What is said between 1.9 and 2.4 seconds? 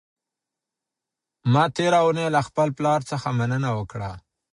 اونۍ